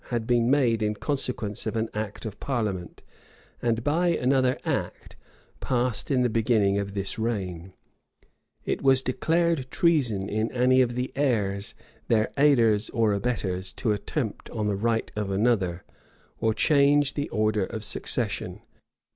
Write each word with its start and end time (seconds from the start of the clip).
had 0.07 0.25
been 0.25 0.49
made 0.49 0.81
in 0.81 0.95
consequence 0.95 1.67
of 1.67 1.75
an 1.75 1.87
act 1.93 2.25
of 2.25 2.39
parliament; 2.39 3.03
and 3.61 3.83
by 3.83 4.07
another 4.07 4.57
act, 4.65 5.15
passed 5.59 6.09
in 6.09 6.23
the 6.23 6.27
beginning 6.27 6.79
of 6.79 6.95
this 6.95 7.19
reign, 7.19 7.71
it 8.65 8.81
was 8.81 9.03
declared 9.03 9.69
treason 9.69 10.27
in 10.27 10.51
any 10.53 10.81
of 10.81 10.95
the 10.95 11.11
heirs, 11.15 11.75
their 12.07 12.33
aiders 12.35 12.89
or 12.89 13.13
abettors, 13.13 13.71
to 13.71 13.91
attempt 13.91 14.49
on 14.49 14.65
the 14.65 14.75
right 14.75 15.11
of 15.15 15.29
another, 15.29 15.83
or 16.39 16.51
change 16.51 17.13
the 17.13 17.29
order 17.29 17.63
of 17.63 17.83
succession. 17.83 18.59